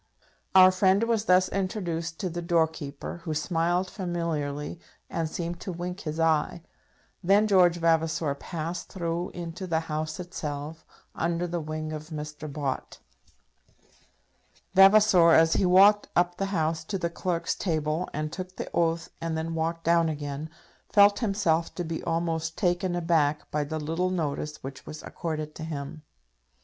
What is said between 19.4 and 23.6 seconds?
walked down again, felt himself to be almost taken aback